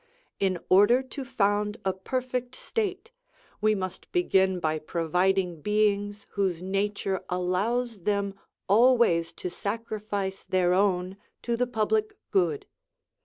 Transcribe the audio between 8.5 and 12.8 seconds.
always to sacrifice their own to the public good.